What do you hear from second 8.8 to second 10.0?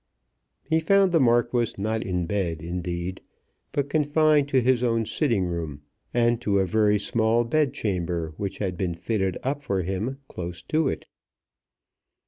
fitted up for